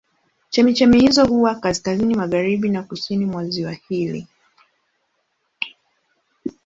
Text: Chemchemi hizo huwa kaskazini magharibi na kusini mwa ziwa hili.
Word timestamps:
Chemchemi 0.49 0.99
hizo 1.01 1.25
huwa 1.25 1.55
kaskazini 1.55 2.15
magharibi 2.15 2.69
na 2.69 2.83
kusini 2.83 3.25
mwa 3.25 3.45
ziwa 3.45 3.71
hili. 3.73 4.27